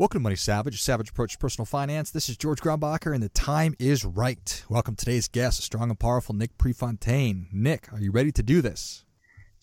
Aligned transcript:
Welcome 0.00 0.20
to 0.20 0.22
Money 0.22 0.36
Savage, 0.36 0.80
Savage 0.80 1.10
Approach 1.10 1.32
to 1.32 1.38
Personal 1.38 1.66
Finance. 1.66 2.10
This 2.10 2.30
is 2.30 2.38
George 2.38 2.62
Grumbacher, 2.62 3.12
and 3.12 3.22
the 3.22 3.28
time 3.28 3.74
is 3.78 4.02
right. 4.02 4.64
Welcome 4.70 4.96
today's 4.96 5.28
guest, 5.28 5.62
strong 5.62 5.90
and 5.90 5.98
powerful 5.98 6.34
Nick 6.34 6.56
Prefontaine. 6.56 7.48
Nick, 7.52 7.92
are 7.92 8.00
you 8.00 8.10
ready 8.10 8.32
to 8.32 8.42
do 8.42 8.62
this? 8.62 9.04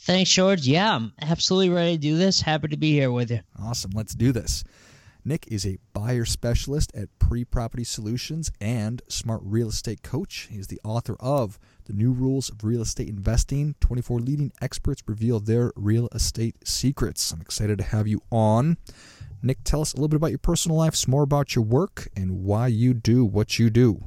Thanks, 0.01 0.29
George. 0.29 0.67
Yeah, 0.67 0.95
I'm 0.95 1.11
absolutely 1.23 1.69
ready 1.69 1.93
to 1.93 1.97
do 1.97 2.17
this. 2.17 2.39
Happy 2.39 2.67
to 2.67 2.77
be 2.77 2.91
here 2.91 3.11
with 3.11 3.31
you. 3.31 3.39
Awesome. 3.59 3.89
Let's 3.95 4.13
do 4.13 4.31
this. 4.31 4.63
Nick 5.25 5.47
is 5.47 5.65
a 5.65 5.79
buyer 5.93 6.23
specialist 6.23 6.91
at 6.93 7.09
Pre 7.17 7.43
Property 7.43 7.83
Solutions 7.83 8.51
and 8.61 9.01
Smart 9.07 9.41
Real 9.43 9.69
Estate 9.69 10.03
Coach. 10.03 10.49
He's 10.51 10.67
the 10.67 10.79
author 10.83 11.17
of 11.19 11.57
The 11.85 11.93
New 11.93 12.11
Rules 12.11 12.51
of 12.51 12.63
Real 12.63 12.83
Estate 12.83 13.09
Investing 13.09 13.73
24 13.79 14.19
Leading 14.19 14.51
Experts 14.61 15.01
Reveal 15.07 15.39
Their 15.39 15.73
Real 15.75 16.09
Estate 16.13 16.57
Secrets. 16.63 17.31
I'm 17.31 17.41
excited 17.41 17.79
to 17.79 17.85
have 17.85 18.07
you 18.07 18.21
on. 18.31 18.77
Nick, 19.41 19.63
tell 19.63 19.81
us 19.81 19.93
a 19.93 19.97
little 19.97 20.07
bit 20.07 20.17
about 20.17 20.31
your 20.31 20.39
personal 20.39 20.77
life, 20.77 20.95
some 20.95 21.11
more 21.11 21.23
about 21.23 21.55
your 21.55 21.63
work, 21.63 22.07
and 22.15 22.43
why 22.43 22.67
you 22.67 22.93
do 22.93 23.23
what 23.23 23.59
you 23.59 23.69
do. 23.69 24.03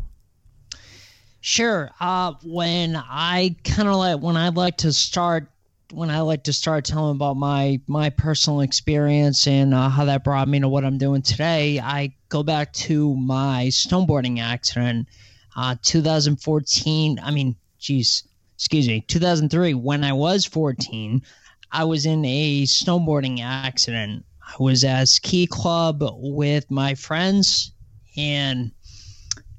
Sure. 1.41 1.91
Uh, 2.01 2.35
when 2.45 2.97
I 2.97 3.57
kind 3.65 3.89
of 3.89 3.97
like 3.97 4.21
when 4.21 4.37
I 4.37 4.51
like 4.51 4.79
to 4.79 4.93
start 4.93 5.49
when 5.93 6.11
I 6.11 6.21
like 6.21 6.45
to 6.45 6.53
start 6.53 6.85
telling 6.85 7.17
about 7.17 7.37
my 7.37 7.81
my 7.87 8.11
personal 8.11 8.61
experience 8.61 9.47
and 9.47 9.75
uh, 9.75 9.89
how 9.89 10.05
that 10.05 10.25
brought 10.25 10.49
me 10.49 10.61
to 10.61 10.69
what 10.69 10.85
I'm 10.85 10.99
doing 10.99 11.23
today, 11.23 11.81
I 11.81 12.15
go 12.29 12.43
back 12.43 12.73
to 12.75 13.17
my 13.17 13.67
snowboarding 13.71 14.41
accident, 14.41 15.09
uh, 15.57 15.77
2014. 15.83 17.19
I 17.19 17.31
mean, 17.31 17.57
geez, 17.79 18.25
excuse 18.55 18.87
me, 18.87 19.01
2003. 19.01 19.75
When 19.75 20.05
I 20.05 20.13
was 20.13 20.45
14, 20.45 21.23
I 21.73 21.85
was 21.85 22.07
in 22.07 22.25
a 22.25 22.63
snowboarding 22.65 23.41
accident. 23.41 24.25
I 24.59 24.63
was 24.63 24.85
at 24.85 25.09
ski 25.09 25.47
club 25.47 26.03
with 26.17 26.71
my 26.71 26.95
friends 26.95 27.73
and 28.17 28.73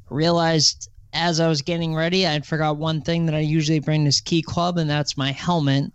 realized 0.09 0.89
as 1.13 1.39
I 1.39 1.47
was 1.47 1.61
getting 1.61 1.95
ready, 1.95 2.25
I'd 2.25 2.45
forgot 2.45 2.77
one 2.77 3.01
thing 3.01 3.25
that 3.25 3.35
I 3.35 3.39
usually 3.39 3.79
bring 3.79 4.05
to 4.05 4.11
ski 4.11 4.41
club, 4.41 4.77
and 4.77 4.89
that's 4.89 5.17
my 5.17 5.31
helmet. 5.31 5.91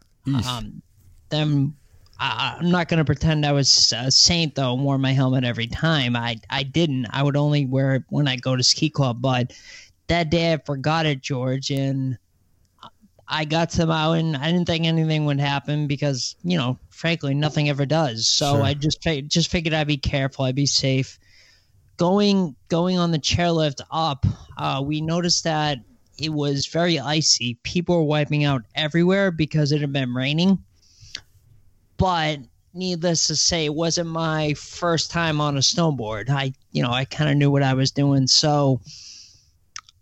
Um, 0.46 0.82
them, 1.30 1.76
I, 2.18 2.56
I'm 2.58 2.70
not 2.70 2.88
going 2.88 2.98
to 2.98 3.04
pretend 3.04 3.46
I 3.46 3.52
was 3.52 3.92
a 3.96 4.10
saint 4.10 4.54
though, 4.54 4.74
and 4.74 4.84
wore 4.84 4.98
my 4.98 5.12
helmet 5.12 5.44
every 5.44 5.66
time. 5.66 6.16
I 6.16 6.38
I 6.50 6.62
didn't. 6.62 7.06
I 7.10 7.22
would 7.22 7.36
only 7.36 7.66
wear 7.66 7.94
it 7.94 8.02
when 8.08 8.28
I 8.28 8.36
go 8.36 8.56
to 8.56 8.62
ski 8.62 8.90
club. 8.90 9.22
But 9.22 9.52
that 10.08 10.30
day 10.30 10.52
I 10.52 10.58
forgot 10.58 11.06
it, 11.06 11.22
George, 11.22 11.70
and 11.70 12.18
I 13.28 13.44
got 13.44 13.70
to 13.70 13.78
the 13.78 13.86
mountain. 13.86 14.36
I 14.36 14.52
didn't 14.52 14.66
think 14.66 14.84
anything 14.84 15.24
would 15.24 15.40
happen 15.40 15.86
because 15.86 16.36
you 16.42 16.56
know, 16.56 16.78
frankly, 16.90 17.34
nothing 17.34 17.68
ever 17.68 17.86
does. 17.86 18.28
So 18.28 18.54
Sure. 18.54 18.62
I 18.62 18.74
just 18.74 19.02
just 19.28 19.50
figured 19.50 19.74
I'd 19.74 19.86
be 19.86 19.96
careful. 19.96 20.44
I'd 20.44 20.54
be 20.54 20.66
safe. 20.66 21.18
Going 21.96 22.54
going 22.68 22.98
on 22.98 23.10
the 23.10 23.18
chairlift 23.18 23.80
up, 23.90 24.26
uh, 24.58 24.82
we 24.84 25.00
noticed 25.00 25.44
that 25.44 25.78
it 26.18 26.32
was 26.32 26.66
very 26.66 26.98
icy. 26.98 27.58
People 27.62 27.96
were 27.96 28.04
wiping 28.04 28.44
out 28.44 28.62
everywhere 28.74 29.30
because 29.30 29.72
it 29.72 29.80
had 29.80 29.92
been 29.92 30.14
raining. 30.14 30.58
But 31.98 32.40
needless 32.74 33.26
to 33.26 33.36
say, 33.36 33.64
it 33.64 33.74
wasn't 33.74 34.10
my 34.10 34.54
first 34.54 35.10
time 35.10 35.40
on 35.40 35.56
a 35.56 35.60
snowboard. 35.60 36.28
I, 36.28 36.52
you 36.72 36.82
know, 36.82 36.90
I 36.90 37.04
kind 37.06 37.30
of 37.30 37.36
knew 37.36 37.50
what 37.50 37.62
I 37.62 37.74
was 37.74 37.90
doing. 37.90 38.26
So 38.26 38.80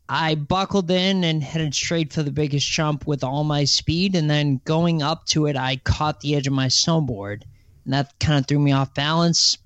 I 0.09 0.35
buckled 0.35 0.91
in 0.91 1.25
and 1.25 1.43
headed 1.43 1.75
straight 1.75 2.13
for 2.13 2.23
the 2.23 2.31
biggest 2.31 2.71
jump 2.71 3.07
with 3.07 3.25
all 3.25 3.45
my 3.45 3.65
speed. 3.65 4.15
And 4.15 4.29
then 4.29 4.61
going 4.65 5.03
up 5.03 5.25
to 5.27 5.47
it, 5.47 5.57
I 5.57 5.77
caught 5.77 6.21
the 6.21 6.35
edge 6.37 6.47
of 6.47 6.53
my 6.53 6.67
snowboard. 6.67 7.43
And 7.85 7.95
that 7.95 8.19
kind 8.21 8.39
of 8.39 8.47
threw 8.47 8.59
me 8.59 8.73
off 8.73 8.95
balance. 8.95 9.57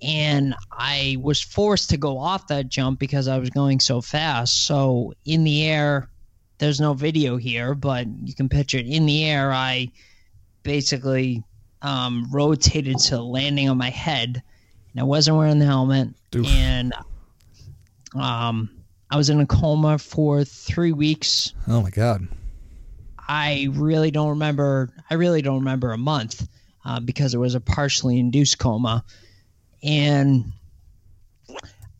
And 0.00 0.54
I 0.70 1.16
was 1.20 1.40
forced 1.40 1.90
to 1.90 1.96
go 1.96 2.18
off 2.18 2.46
that 2.46 2.68
jump 2.68 2.98
because 2.98 3.28
I 3.28 3.38
was 3.38 3.50
going 3.50 3.80
so 3.80 4.00
fast. 4.00 4.64
So 4.64 5.12
in 5.24 5.44
the 5.44 5.64
air, 5.66 6.08
there's 6.58 6.80
no 6.80 6.94
video 6.94 7.36
here, 7.36 7.74
but 7.74 8.06
you 8.24 8.34
can 8.34 8.48
picture 8.48 8.78
it. 8.78 8.86
In 8.86 9.06
the 9.06 9.24
air, 9.24 9.52
I 9.52 9.90
basically 10.62 11.42
um, 11.82 12.28
rotated 12.32 12.98
to 12.98 13.20
landing 13.20 13.68
on 13.68 13.76
my 13.76 13.90
head. 13.90 14.42
And 14.92 15.00
I 15.00 15.04
wasn't 15.04 15.36
wearing 15.36 15.58
the 15.58 15.66
helmet. 15.66 16.08
Oof. 16.34 16.46
And 16.46 16.94
um, 18.14 18.70
I 19.10 19.16
was 19.16 19.30
in 19.30 19.40
a 19.40 19.46
coma 19.46 19.98
for 19.98 20.44
three 20.44 20.92
weeks. 20.92 21.54
Oh 21.66 21.80
my 21.82 21.90
God. 21.90 22.28
I 23.28 23.68
really 23.72 24.10
don't 24.10 24.30
remember. 24.30 24.90
I 25.10 25.14
really 25.14 25.42
don't 25.42 25.58
remember 25.58 25.92
a 25.92 25.98
month 25.98 26.46
uh, 26.84 27.00
because 27.00 27.34
it 27.34 27.38
was 27.38 27.54
a 27.54 27.60
partially 27.60 28.18
induced 28.18 28.58
coma, 28.58 29.04
and 29.82 30.52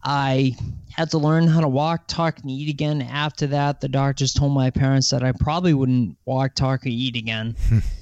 I 0.03 0.57
had 0.91 1.11
to 1.11 1.19
learn 1.19 1.47
how 1.47 1.61
to 1.61 1.69
walk, 1.69 2.09
talk, 2.09 2.41
and 2.41 2.51
eat 2.51 2.71
again. 2.71 3.03
After 3.03 3.47
that, 3.49 3.81
the 3.81 3.89
doctors 3.89 4.33
told 4.33 4.53
my 4.53 4.71
parents 4.71 5.11
that 5.11 5.23
I 5.23 5.33
probably 5.33 5.75
wouldn't 5.75 6.17
walk, 6.25 6.55
talk, 6.55 6.85
or 6.85 6.89
eat 6.89 7.17
again. 7.17 7.57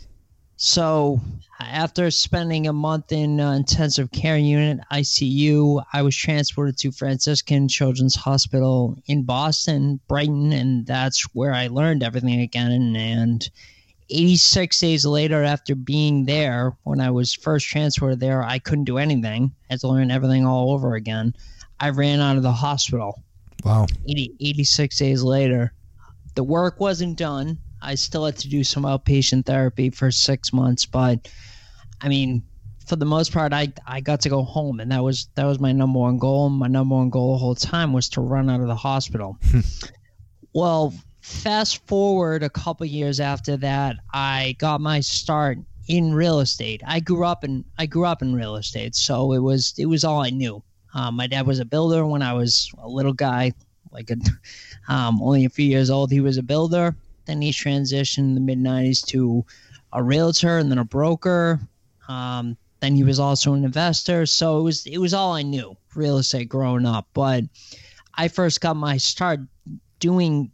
so, 0.57 1.21
after 1.61 2.11
spending 2.11 2.67
a 2.67 2.73
month 2.73 3.13
in 3.13 3.41
uh, 3.41 3.53
intensive 3.53 4.11
care 4.11 4.39
unit 4.39 4.81
(ICU), 4.91 5.85
I 5.93 6.01
was 6.01 6.17
transported 6.17 6.79
to 6.79 6.93
Franciscan 6.93 7.69
Children's 7.69 8.15
Hospital 8.15 8.97
in 9.07 9.25
Boston, 9.25 10.01
Brighton, 10.09 10.53
and 10.53 10.87
that's 10.87 11.23
where 11.35 11.53
I 11.53 11.67
learned 11.67 12.03
everything 12.03 12.41
again. 12.41 12.73
And, 12.73 12.97
and 12.97 13.51
86 14.09 14.81
days 14.81 15.05
later, 15.05 15.43
after 15.43 15.75
being 15.75 16.25
there, 16.25 16.75
when 16.85 17.01
I 17.01 17.11
was 17.11 17.35
first 17.35 17.67
transported 17.67 18.21
there, 18.21 18.43
I 18.43 18.59
couldn't 18.59 18.85
do 18.85 18.97
anything. 18.97 19.53
I 19.69 19.75
had 19.75 19.81
to 19.81 19.89
learn 19.89 20.11
everything 20.11 20.47
all 20.47 20.73
over 20.73 20.95
again. 20.95 21.35
I 21.79 21.91
ran 21.91 22.21
out 22.21 22.39
of 22.39 22.43
the 22.43 22.53
hospital. 22.53 23.23
Wow. 23.63 23.87
80, 24.09 24.37
86 24.41 24.99
days 24.99 25.23
later, 25.23 25.73
the 26.35 26.45
work 26.45 26.81
wasn't 26.81 27.19
done. 27.19 27.59
I 27.87 27.95
still 27.95 28.25
had 28.25 28.37
to 28.39 28.49
do 28.49 28.65
some 28.65 28.83
outpatient 28.83 29.47
therapy 29.47 29.91
for 29.91 30.11
six 30.11 30.53
months, 30.53 30.85
but 30.85 31.29
I 32.01 32.09
mean, 32.09 32.43
for 32.85 32.97
the 32.97 33.05
most 33.05 33.33
part, 33.33 33.53
I 33.53 33.73
I 33.87 34.01
got 34.01 34.21
to 34.23 34.29
go 34.29 34.43
home, 34.43 34.81
and 34.81 34.91
that 34.91 35.05
was 35.05 35.29
that 35.37 35.45
was 35.45 35.61
my 35.61 35.71
number 35.71 36.01
one 36.01 36.19
goal. 36.19 36.49
My 36.51 36.67
number 36.67 36.97
one 36.97 37.11
goal 37.11 37.33
the 37.35 37.39
whole 37.39 37.55
time 37.55 37.93
was 37.93 38.09
to 38.11 38.21
run 38.21 38.51
out 38.51 38.61
of 38.61 38.67
the 38.67 38.75
hospital. 38.75 39.39
well, 40.53 40.93
fast 41.21 41.87
forward 41.87 42.43
a 42.43 42.51
couple 42.51 42.87
years 42.87 43.21
after 43.21 43.57
that, 43.59 43.97
I 44.13 44.57
got 44.59 44.81
my 44.81 44.99
start 44.99 45.59
in 45.87 46.13
real 46.13 46.41
estate. 46.41 46.83
I 46.85 46.99
grew 46.99 47.25
up 47.25 47.45
in 47.45 47.65
I 47.79 47.87
grew 47.87 48.05
up 48.05 48.21
in 48.21 48.35
real 48.35 48.57
estate, 48.57 48.97
so 48.97 49.33
it 49.33 49.41
was 49.41 49.75
it 49.79 49.87
was 49.87 50.03
all 50.03 50.23
I 50.23 50.31
knew. 50.31 50.63
Um, 50.93 51.15
my 51.15 51.29
dad 51.29 51.47
was 51.47 51.61
a 51.61 51.65
builder 51.65 52.05
when 52.05 52.23
I 52.23 52.33
was 52.33 52.69
a 52.79 52.89
little 52.89 53.13
guy, 53.13 53.53
like 53.93 54.11
a, 54.11 54.17
um, 54.93 55.23
only 55.23 55.45
a 55.45 55.51
few 55.51 55.67
years 55.67 55.89
old. 55.89 56.11
He 56.11 56.21
was 56.21 56.37
a 56.37 56.43
builder. 56.43 56.97
Then 57.27 57.43
he 57.43 57.51
transitioned 57.51 58.19
in 58.19 58.35
the 58.35 58.41
mid 58.41 58.59
'90s 58.59 59.05
to 59.07 59.45
a 59.93 60.03
realtor 60.03 60.59
and 60.59 60.71
then 60.71 60.79
a 60.79 60.85
broker. 60.85 61.61
Um, 62.09 62.57
then 62.81 62.95
he 62.95 63.05
was 63.05 63.19
also 63.19 63.55
an 63.55 63.65
investor. 63.65 64.27
So 64.27 64.59
it 64.59 64.63
was 64.63 64.87
it 64.87 64.99
was 64.99 65.15
all 65.15 65.33
I 65.33 65.43
knew 65.43 65.77
real 65.95 66.19
estate 66.19 66.49
growing 66.49 66.87
up. 66.87 67.09
But 67.15 67.45
I 68.15 68.29
first 68.29 68.61
got 68.61 68.77
my 68.77 68.97
start 68.97 69.41
doing 69.99 70.51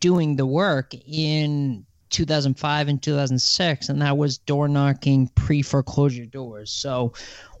doing 0.00 0.36
the 0.36 0.46
work 0.46 0.94
in 1.08 1.84
2005 2.10 2.88
and 2.88 3.02
2006, 3.02 3.88
and 3.88 4.02
that 4.02 4.16
was 4.16 4.38
door 4.38 4.68
knocking 4.68 5.28
pre 5.34 5.62
foreclosure 5.62 6.26
doors. 6.26 6.70
So 6.70 7.12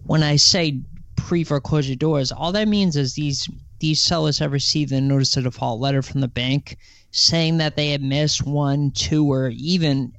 when 0.04 0.22
I 0.22 0.36
say 0.36 0.80
pre 1.16 1.44
foreclosure 1.44 1.96
doors, 1.96 2.30
all 2.32 2.52
that 2.52 2.68
means 2.68 2.96
is 2.96 3.14
these 3.14 3.48
these 3.78 4.02
sellers 4.02 4.38
have 4.38 4.52
received 4.52 4.92
a 4.92 5.00
notice 5.00 5.36
of 5.36 5.44
default 5.44 5.80
letter 5.80 6.02
from 6.02 6.20
the 6.20 6.28
bank 6.28 6.78
saying 7.16 7.56
that 7.56 7.76
they 7.76 7.90
had 7.90 8.02
missed 8.02 8.44
one, 8.44 8.90
two, 8.90 9.30
or 9.30 9.48
even 9.48 10.12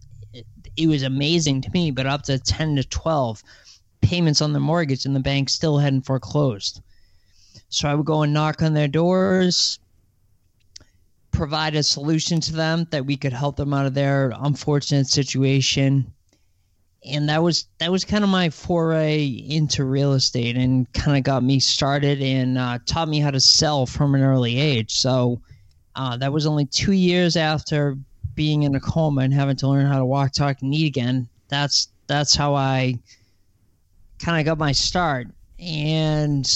it 0.75 0.87
was 0.87 1.03
amazing 1.03 1.61
to 1.61 1.71
me, 1.71 1.91
but 1.91 2.07
up 2.07 2.23
to 2.23 2.39
10 2.39 2.77
to 2.77 2.83
12 2.83 3.43
payments 4.01 4.41
on 4.41 4.53
the 4.53 4.59
mortgage 4.59 5.05
and 5.05 5.15
the 5.15 5.19
bank 5.19 5.49
still 5.49 5.77
hadn't 5.77 6.05
foreclosed. 6.05 6.81
So 7.69 7.87
I 7.87 7.95
would 7.95 8.05
go 8.05 8.23
and 8.23 8.33
knock 8.33 8.61
on 8.61 8.73
their 8.73 8.87
doors, 8.87 9.79
provide 11.31 11.75
a 11.75 11.83
solution 11.83 12.39
to 12.41 12.53
them 12.53 12.87
that 12.91 13.05
we 13.05 13.15
could 13.15 13.33
help 13.33 13.57
them 13.57 13.73
out 13.73 13.85
of 13.85 13.93
their 13.93 14.33
unfortunate 14.35 15.07
situation. 15.07 16.13
And 17.05 17.29
that 17.29 17.43
was 17.43 17.67
that 17.77 17.91
was 17.91 18.05
kind 18.05 18.23
of 18.23 18.29
my 18.29 18.49
foray 18.49 19.23
into 19.25 19.85
real 19.85 20.13
estate 20.13 20.57
and 20.57 20.91
kind 20.93 21.17
of 21.17 21.23
got 21.23 21.43
me 21.43 21.59
started 21.59 22.21
and 22.21 22.57
uh, 22.57 22.79
taught 22.85 23.07
me 23.07 23.19
how 23.19 23.31
to 23.31 23.39
sell 23.39 23.85
from 23.85 24.15
an 24.15 24.21
early 24.21 24.59
age. 24.59 24.93
So 24.93 25.41
uh, 25.97 26.15
that 26.15 26.31
was 26.31 26.45
only 26.45 26.65
two 26.65 26.91
years 26.91 27.35
after 27.35 27.97
being 28.35 28.63
in 28.63 28.75
a 28.75 28.79
coma 28.79 29.21
and 29.21 29.33
having 29.33 29.55
to 29.57 29.67
learn 29.67 29.87
how 29.87 29.97
to 29.97 30.05
walk, 30.05 30.31
talk, 30.31 30.61
and 30.61 30.73
eat 30.73 30.85
again. 30.85 31.27
That's 31.49 31.89
that's 32.05 32.35
how 32.35 32.53
I 32.53 32.99
kind 34.19 34.39
of 34.39 34.45
got 34.45 34.59
my 34.59 34.71
start. 34.71 35.27
And 35.59 36.47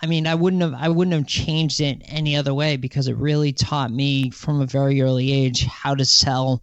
I 0.00 0.06
mean, 0.06 0.26
I 0.26 0.34
wouldn't 0.34 0.62
have 0.62 0.74
I 0.74 0.88
wouldn't 0.88 1.14
have 1.14 1.26
changed 1.26 1.82
it 1.82 2.00
any 2.06 2.36
other 2.36 2.54
way 2.54 2.78
because 2.78 3.06
it 3.06 3.16
really 3.16 3.52
taught 3.52 3.92
me 3.92 4.30
from 4.30 4.62
a 4.62 4.66
very 4.66 5.02
early 5.02 5.30
age 5.30 5.66
how 5.66 5.94
to 5.94 6.06
sell. 6.06 6.62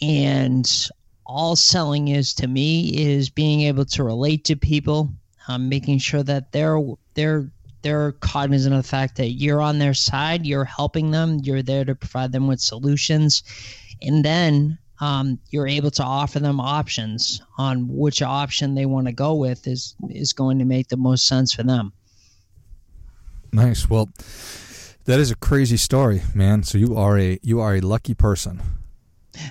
And 0.00 0.88
all 1.26 1.56
selling 1.56 2.08
is 2.08 2.32
to 2.34 2.46
me 2.46 2.90
is 2.96 3.30
being 3.30 3.62
able 3.62 3.84
to 3.86 4.04
relate 4.04 4.44
to 4.44 4.54
people, 4.54 5.12
um, 5.48 5.68
making 5.68 5.98
sure 5.98 6.22
that 6.22 6.52
they're 6.52 6.80
they're 7.14 7.50
they're 7.86 8.12
cognizant 8.12 8.74
of 8.74 8.82
the 8.82 8.88
fact 8.88 9.16
that 9.16 9.30
you're 9.30 9.60
on 9.60 9.78
their 9.78 9.94
side, 9.94 10.44
you're 10.44 10.64
helping 10.64 11.12
them, 11.12 11.38
you're 11.44 11.62
there 11.62 11.84
to 11.84 11.94
provide 11.94 12.32
them 12.32 12.48
with 12.48 12.60
solutions, 12.60 13.44
and 14.02 14.24
then 14.24 14.76
um, 15.00 15.38
you're 15.50 15.68
able 15.68 15.92
to 15.92 16.02
offer 16.02 16.40
them 16.40 16.60
options 16.60 17.40
on 17.58 17.86
which 17.86 18.22
option 18.22 18.74
they 18.74 18.86
want 18.86 19.06
to 19.06 19.12
go 19.12 19.34
with 19.34 19.68
is 19.68 19.94
is 20.10 20.32
going 20.32 20.58
to 20.58 20.64
make 20.64 20.88
the 20.88 20.96
most 20.96 21.28
sense 21.28 21.54
for 21.54 21.62
them. 21.62 21.92
Nice. 23.52 23.88
Well, 23.88 24.08
that 25.04 25.20
is 25.20 25.30
a 25.30 25.36
crazy 25.36 25.76
story, 25.76 26.22
man. 26.34 26.64
So 26.64 26.78
you 26.78 26.96
are 26.96 27.16
a 27.16 27.38
you 27.42 27.60
are 27.60 27.76
a 27.76 27.80
lucky 27.80 28.14
person. 28.14 28.60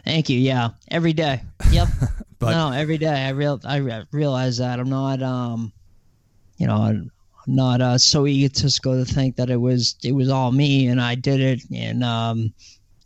Thank 0.04 0.28
you. 0.28 0.38
Yeah, 0.40 0.72
every 0.92 1.14
day. 1.14 1.42
Yep. 1.72 1.88
but 2.40 2.52
no, 2.52 2.74
every 2.74 2.98
day. 2.98 3.28
I 3.28 3.30
real 3.30 3.62
I 3.64 4.04
realize 4.12 4.58
that 4.58 4.78
I'm 4.82 4.90
not 4.90 5.22
um, 5.22 5.72
you 6.58 6.68
know, 6.68 7.08
not 7.48 7.82
uh, 7.82 7.98
so 7.98 8.26
egotistical 8.28 9.04
to 9.04 9.12
think 9.12 9.36
that 9.36 9.50
it 9.50 9.58
was 9.58 9.96
it 10.04 10.14
was 10.14 10.30
all 10.30 10.52
me 10.52 10.88
and 10.88 11.02
I 11.02 11.16
did 11.16 11.40
it 11.40 11.62
and 11.74 12.04
um, 12.04 12.54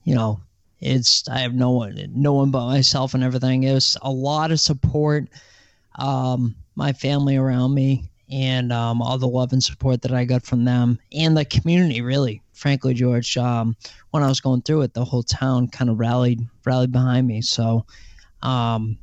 you 0.03 0.15
know, 0.15 0.41
it's 0.79 1.27
I 1.27 1.39
have 1.39 1.53
no 1.53 1.71
one, 1.71 1.97
no 2.15 2.33
one 2.33 2.51
but 2.51 2.65
myself 2.65 3.13
and 3.13 3.23
everything. 3.23 3.63
It 3.63 3.73
was 3.73 3.97
a 4.01 4.11
lot 4.11 4.51
of 4.51 4.59
support, 4.59 5.25
um, 5.97 6.55
my 6.75 6.93
family 6.93 7.35
around 7.35 7.73
me, 7.73 8.09
and 8.31 8.71
um, 8.71 9.01
all 9.01 9.17
the 9.17 9.27
love 9.27 9.51
and 9.51 9.63
support 9.63 10.01
that 10.03 10.13
I 10.13 10.23
got 10.23 10.45
from 10.45 10.63
them 10.65 10.99
and 11.13 11.35
the 11.35 11.45
community. 11.45 12.01
Really, 12.01 12.41
frankly, 12.53 12.93
George, 12.93 13.37
um, 13.37 13.75
when 14.11 14.23
I 14.23 14.27
was 14.27 14.39
going 14.39 14.61
through 14.61 14.83
it, 14.83 14.93
the 14.93 15.05
whole 15.05 15.23
town 15.23 15.67
kind 15.67 15.89
of 15.89 15.99
rallied 15.99 16.39
rallied 16.65 16.91
behind 16.91 17.27
me. 17.27 17.41
So, 17.41 17.85
um, 18.41 18.97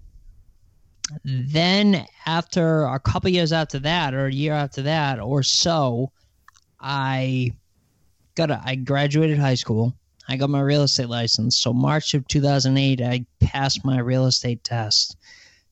then 1.24 2.06
after 2.26 2.84
a 2.84 2.98
couple 2.98 3.30
years 3.30 3.52
after 3.52 3.78
that, 3.80 4.14
or 4.14 4.26
a 4.26 4.32
year 4.32 4.52
after 4.52 4.82
that, 4.82 5.20
or 5.20 5.42
so, 5.42 6.10
I 6.80 7.52
got 8.34 8.50
a, 8.50 8.60
I 8.64 8.74
graduated 8.74 9.38
high 9.38 9.54
school 9.54 9.94
I 10.28 10.36
got 10.36 10.50
my 10.50 10.60
real 10.60 10.82
estate 10.82 11.08
license. 11.08 11.56
So 11.56 11.72
March 11.72 12.14
of 12.14 12.26
2008, 12.26 13.00
I 13.00 13.24
passed 13.40 13.84
my 13.84 14.00
real 14.00 14.26
estate 14.26 14.64
test 14.64 15.16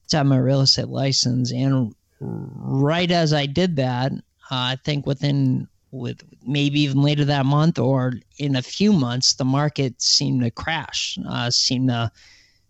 to 0.09 0.19
have 0.19 0.27
my 0.27 0.39
real 0.39 0.61
estate 0.61 0.89
license. 0.89 1.53
And 1.53 1.95
right 2.21 3.11
as 3.11 3.33
I 3.33 3.47
did 3.47 3.77
that, 3.77 4.13
uh, 4.13 4.19
I 4.51 4.79
think 4.85 5.07
within 5.07 5.69
with 5.91 6.23
maybe 6.45 6.81
even 6.81 7.03
later 7.03 7.25
that 7.25 7.47
month 7.47 7.79
or 7.79 8.15
in 8.39 8.57
a 8.57 8.63
few 8.63 8.93
months, 8.93 9.35
the 9.35 9.45
market 9.45 10.01
seemed 10.03 10.43
to 10.43 10.51
crash, 10.51 11.19
uh, 11.29 11.51
seemed 11.51 11.89
to 11.89 12.11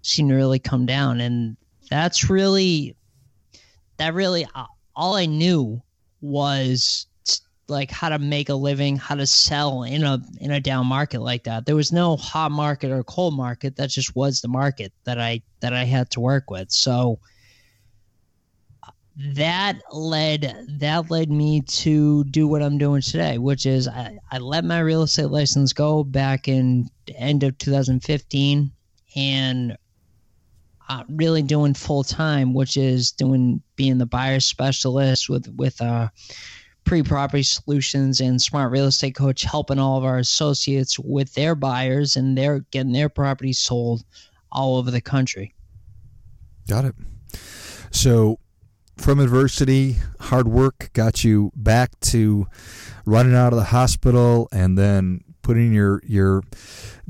seemed 0.03 0.29
to 0.29 0.37
really 0.37 0.59
come 0.59 0.85
down, 0.85 1.21
and 1.21 1.57
that's 1.95 2.29
really 2.29 2.97
that 3.99 4.15
really 4.15 4.47
uh, 4.55 4.65
all 4.97 5.15
I 5.15 5.27
knew 5.27 5.81
was 6.21 7.07
like 7.69 7.91
how 7.91 8.11
to 8.11 8.19
make 8.19 8.49
a 8.49 8.55
living, 8.55 8.97
how 8.97 9.15
to 9.15 9.27
sell 9.27 9.85
in 9.85 10.03
a 10.03 10.21
in 10.41 10.51
a 10.51 10.61
down 10.61 10.87
market 10.87 11.21
like 11.21 11.45
that. 11.45 11.67
There 11.67 11.77
was 11.77 11.93
no 11.93 12.17
hot 12.17 12.51
market 12.51 12.91
or 12.91 13.05
cold 13.05 13.35
market. 13.35 13.77
That 13.77 13.91
just 13.91 14.17
was 14.17 14.41
the 14.41 14.49
market 14.49 14.93
that 15.05 15.21
I 15.21 15.41
that 15.61 15.73
I 15.73 15.85
had 15.85 16.11
to 16.11 16.21
work 16.21 16.51
with. 16.51 16.73
So 16.73 17.21
that 19.17 19.79
led 19.93 20.67
that 20.81 21.11
led 21.13 21.31
me 21.31 21.61
to 21.61 22.25
do 22.25 22.49
what 22.49 22.63
I'm 22.63 22.77
doing 22.77 23.03
today, 23.03 23.39
which 23.39 23.67
is 23.67 23.87
I, 23.87 24.19
I 24.33 24.39
let 24.39 24.65
my 24.65 24.81
real 24.81 25.03
estate 25.03 25.27
license 25.27 25.73
go 25.73 26.03
back 26.03 26.49
in 26.49 26.89
end 27.17 27.45
of 27.45 27.57
2015 27.59 28.73
and 29.17 29.77
uh, 30.89 31.05
really 31.09 31.43
doing 31.43 31.75
full 31.75 32.05
time, 32.05 32.55
which 32.55 32.77
is 32.77 33.13
doing 33.13 33.63
being 33.77 33.99
the 33.99 34.07
buyer 34.07 34.41
specialist 34.41 35.29
with 35.29 35.49
with 35.57 35.81
uh 35.81 36.09
pre 36.85 37.03
property 37.03 37.43
solutions 37.43 38.21
and 38.21 38.41
smart 38.41 38.71
real 38.71 38.87
estate 38.87 39.15
coach 39.15 39.43
helping 39.43 39.79
all 39.79 39.99
of 39.99 40.05
our 40.05 40.19
associates 40.19 40.99
with 40.99 41.33
their 41.35 41.55
buyers 41.55 42.17
and 42.17 42.37
they're 42.37 42.61
getting 42.71 42.93
their 42.93 43.09
properties 43.09 43.59
sold 43.59 44.05
all 44.53 44.77
over 44.77 44.91
the 44.91 45.01
country. 45.01 45.55
Got 46.69 46.85
it. 46.85 46.95
So, 47.91 48.39
from 48.97 49.19
adversity, 49.19 49.97
hard 50.21 50.49
work 50.49 50.91
got 50.93 51.25
you 51.25 51.51
back 51.55 51.99
to 52.01 52.47
running 53.05 53.35
out 53.35 53.53
of 53.53 53.59
the 53.59 53.67
hospital 53.67 54.49
and 54.53 54.79
then 54.79 55.23
putting 55.45 55.73
your 55.73 56.03
your 56.05 56.43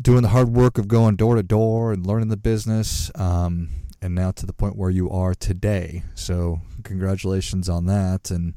doing 0.00 0.22
the 0.22 0.28
hard 0.28 0.48
work 0.48 0.76
of 0.76 0.86
going 0.88 1.16
door 1.16 1.36
to 1.36 1.42
door 1.42 1.92
and 1.92 2.06
learning 2.06 2.28
the 2.28 2.36
business 2.36 3.10
um, 3.14 3.70
and 4.02 4.14
now 4.14 4.30
to 4.30 4.44
the 4.44 4.52
point 4.52 4.76
where 4.76 4.90
you 4.90 5.08
are 5.08 5.34
today 5.34 6.02
so 6.14 6.60
congratulations 6.82 7.68
on 7.68 7.86
that 7.86 8.30
and 8.30 8.52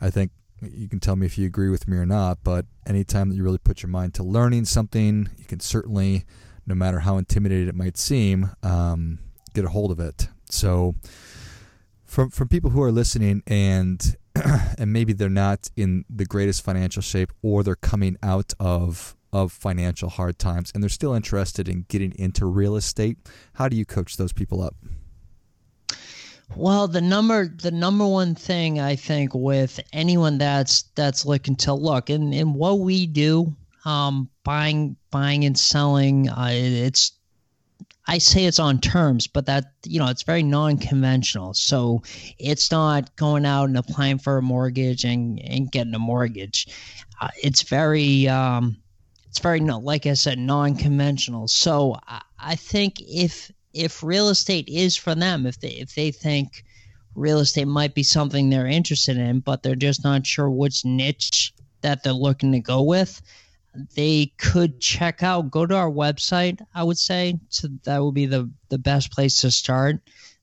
i 0.00 0.10
think 0.10 0.32
you 0.62 0.88
can 0.88 1.00
tell 1.00 1.16
me 1.16 1.26
if 1.26 1.38
you 1.38 1.46
agree 1.46 1.70
with 1.70 1.88
me 1.88 1.96
or 1.96 2.06
not, 2.06 2.38
but 2.44 2.66
anytime 2.86 3.30
that 3.30 3.36
you 3.36 3.42
really 3.42 3.58
put 3.58 3.82
your 3.82 3.88
mind 3.88 4.14
to 4.14 4.22
learning 4.22 4.66
something, 4.66 5.28
you 5.38 5.44
can 5.44 5.60
certainly, 5.60 6.24
no 6.66 6.74
matter 6.74 7.00
how 7.00 7.16
intimidated 7.16 7.68
it 7.68 7.74
might 7.74 7.96
seem, 7.96 8.50
um, 8.62 9.18
get 9.54 9.64
a 9.64 9.68
hold 9.68 9.90
of 9.90 10.00
it. 10.00 10.28
So, 10.50 10.94
from 12.04 12.30
from 12.30 12.48
people 12.48 12.70
who 12.70 12.82
are 12.82 12.92
listening 12.92 13.42
and 13.46 14.16
and 14.78 14.92
maybe 14.92 15.12
they're 15.12 15.28
not 15.28 15.70
in 15.76 16.04
the 16.08 16.24
greatest 16.24 16.62
financial 16.62 17.02
shape 17.02 17.32
or 17.42 17.62
they're 17.62 17.76
coming 17.76 18.16
out 18.22 18.52
of 18.60 19.16
of 19.32 19.52
financial 19.52 20.08
hard 20.08 20.38
times 20.38 20.72
and 20.74 20.82
they're 20.82 20.88
still 20.90 21.14
interested 21.14 21.68
in 21.68 21.84
getting 21.88 22.12
into 22.18 22.44
real 22.46 22.74
estate, 22.74 23.16
how 23.54 23.68
do 23.68 23.76
you 23.76 23.84
coach 23.84 24.16
those 24.16 24.32
people 24.32 24.60
up? 24.60 24.74
Well, 26.56 26.88
the 26.88 27.00
number 27.00 27.46
the 27.46 27.70
number 27.70 28.06
one 28.06 28.34
thing 28.34 28.80
I 28.80 28.96
think 28.96 29.34
with 29.34 29.78
anyone 29.92 30.38
that's 30.38 30.82
that's 30.94 31.24
looking 31.24 31.56
to 31.56 31.74
look 31.74 32.10
and 32.10 32.34
and 32.34 32.54
what 32.54 32.80
we 32.80 33.06
do, 33.06 33.54
um, 33.84 34.28
buying 34.42 34.96
buying 35.10 35.44
and 35.44 35.58
selling, 35.58 36.28
uh, 36.28 36.50
it's 36.50 37.12
I 38.10 38.18
say 38.18 38.44
it's 38.44 38.58
on 38.58 38.80
terms, 38.80 39.28
but 39.28 39.46
that 39.46 39.72
you 39.86 40.00
know 40.00 40.08
it's 40.08 40.24
very 40.24 40.42
non-conventional. 40.42 41.54
So 41.54 42.02
it's 42.40 42.72
not 42.72 43.14
going 43.14 43.46
out 43.46 43.68
and 43.68 43.78
applying 43.78 44.18
for 44.18 44.36
a 44.36 44.42
mortgage 44.42 45.04
and 45.04 45.40
and 45.40 45.70
getting 45.70 45.94
a 45.94 46.00
mortgage. 46.00 46.66
Uh, 47.20 47.28
it's 47.40 47.62
very 47.62 48.26
um, 48.26 48.76
it's 49.28 49.38
very 49.38 49.60
like 49.60 50.06
I 50.06 50.14
said, 50.14 50.40
non-conventional. 50.40 51.46
So 51.46 52.00
I, 52.08 52.20
I 52.40 52.56
think 52.56 53.00
if 53.00 53.52
if 53.72 54.02
real 54.02 54.28
estate 54.28 54.68
is 54.68 54.96
for 54.96 55.14
them, 55.14 55.46
if 55.46 55.60
they 55.60 55.68
if 55.68 55.94
they 55.94 56.10
think 56.10 56.64
real 57.14 57.38
estate 57.38 57.68
might 57.68 57.94
be 57.94 58.02
something 58.02 58.50
they're 58.50 58.66
interested 58.66 59.18
in, 59.18 59.38
but 59.38 59.62
they're 59.62 59.76
just 59.76 60.02
not 60.02 60.26
sure 60.26 60.50
which 60.50 60.84
niche 60.84 61.54
that 61.82 62.02
they're 62.02 62.12
looking 62.12 62.50
to 62.50 62.60
go 62.60 62.82
with, 62.82 63.22
they 63.94 64.32
could 64.38 64.80
check 64.80 65.22
out 65.22 65.50
go 65.50 65.64
to 65.66 65.76
our 65.76 65.90
website 65.90 66.60
i 66.74 66.82
would 66.82 66.98
say 66.98 67.38
so 67.48 67.68
that 67.84 68.02
would 68.02 68.14
be 68.14 68.26
the 68.26 68.50
the 68.68 68.78
best 68.78 69.12
place 69.12 69.40
to 69.40 69.50
start 69.50 69.96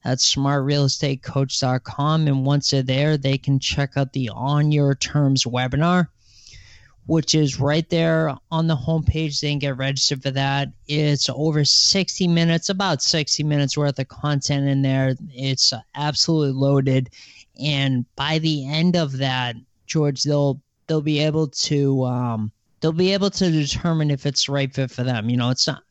that's 0.04 0.36
smartrealestatecoach.com 0.36 2.28
and 2.28 2.46
once 2.46 2.72
they're 2.72 2.84
there 2.84 3.18
they 3.18 3.38
can 3.38 3.60
check 3.60 3.98
out 3.98 4.14
the 4.14 4.30
on 4.30 4.72
your 4.72 4.96
terms 4.96 5.44
webinar 5.44 6.08
which 7.08 7.34
is 7.34 7.60
right 7.60 7.90
there 7.90 8.36
on 8.52 8.68
the 8.68 8.76
homepage. 8.76 9.40
They 9.40 9.50
can 9.50 9.60
get 9.60 9.78
registered 9.78 10.22
for 10.22 10.32
that. 10.32 10.68
It's 10.88 11.30
over 11.30 11.64
60 11.64 12.28
minutes, 12.28 12.70
about 12.70 13.02
60 13.02 13.44
minutes 13.44 13.78
worth 13.78 13.98
of 13.98 14.10
content 14.10 14.68
in 14.68 14.82
there. 14.82 15.16
It's 15.34 15.74
absolutely 15.96 16.52
loaded. 16.52 17.10
And 17.60 18.06
by 18.16 18.40
the 18.40 18.68
end 18.68 18.98
of 18.98 19.18
that, 19.18 19.56
George, 19.88 20.24
they'll 20.24 20.62
they'll 20.88 21.02
be 21.02 21.20
able 21.20 21.48
to 21.48 22.04
um, 22.04 22.52
they'll 22.80 22.92
be 22.92 23.14
able 23.14 23.30
to 23.30 23.52
determine 23.52 24.12
if 24.12 24.26
it's 24.26 24.46
the 24.46 24.52
right 24.52 24.74
fit 24.74 24.92
for 24.92 25.04
them. 25.04 25.30
You 25.30 25.38
know, 25.38 25.50
it's 25.50 25.68
not. 25.68 25.84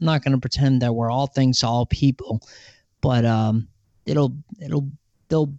I'm 0.00 0.06
not 0.06 0.24
going 0.24 0.32
to 0.32 0.40
pretend 0.40 0.80
that 0.82 0.94
we're 0.94 1.10
all 1.10 1.26
things 1.26 1.58
to 1.58 1.66
all 1.66 1.84
people, 1.84 2.40
but 3.00 3.24
um, 3.24 3.68
it'll 4.06 4.34
it'll 4.60 4.88
they'll 5.28 5.52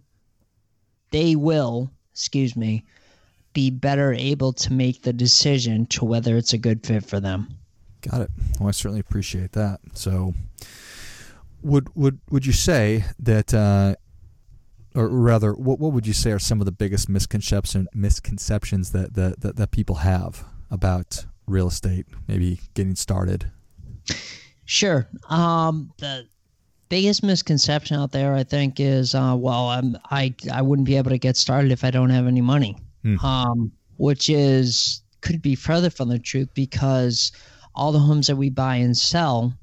they 1.10 1.36
will 1.36 1.90
excuse 2.12 2.56
me 2.56 2.84
be 3.52 3.70
better 3.70 4.12
able 4.14 4.52
to 4.52 4.72
make 4.72 5.02
the 5.02 5.12
decision 5.12 5.86
to 5.86 6.04
whether 6.04 6.36
it's 6.36 6.52
a 6.52 6.58
good 6.58 6.84
fit 6.84 7.04
for 7.04 7.20
them. 7.20 7.54
Got 8.00 8.22
it. 8.22 8.30
Well, 8.58 8.68
I 8.68 8.72
certainly 8.72 9.00
appreciate 9.00 9.52
that. 9.52 9.80
So, 9.94 10.34
would 11.62 11.94
would 11.94 12.18
would 12.30 12.46
you 12.46 12.52
say 12.52 13.04
that, 13.20 13.54
uh, 13.54 13.94
or 14.94 15.08
rather, 15.08 15.52
what 15.52 15.78
what 15.78 15.92
would 15.92 16.06
you 16.06 16.12
say 16.12 16.32
are 16.32 16.38
some 16.38 16.60
of 16.60 16.64
the 16.64 16.72
biggest 16.72 17.08
misconception 17.08 17.86
misconceptions 17.94 18.90
that 18.90 19.14
that 19.14 19.40
that, 19.42 19.56
that 19.56 19.70
people 19.70 19.96
have 19.96 20.44
about 20.72 21.24
real 21.46 21.68
estate, 21.68 22.06
maybe 22.26 22.58
getting 22.74 22.96
started? 22.96 23.48
Sure. 24.64 25.06
Um, 25.28 25.92
the 25.98 26.26
biggest 26.88 27.22
misconception 27.22 27.96
out 27.96 28.10
there, 28.10 28.34
I 28.34 28.42
think, 28.42 28.80
is 28.80 29.14
uh, 29.14 29.36
well, 29.38 29.68
I'm 29.68 29.96
I 30.10 30.34
I 30.52 30.62
wouldn't 30.62 30.86
be 30.86 30.96
able 30.96 31.10
to 31.10 31.18
get 31.18 31.36
started 31.36 31.70
if 31.70 31.84
I 31.84 31.90
don't 31.90 32.10
have 32.10 32.26
any 32.26 32.40
money, 32.40 32.76
Hmm. 33.02 33.18
um, 33.24 33.72
which 33.98 34.28
is 34.28 35.02
could 35.20 35.42
be 35.42 35.54
further 35.54 35.90
from 35.90 36.08
the 36.08 36.18
truth 36.18 36.48
because 36.54 37.30
all 37.74 37.92
the 37.92 37.98
homes 37.98 38.26
that 38.26 38.36
we 38.36 38.50
buy 38.50 38.76
and 38.76 38.96
sell 38.96 39.54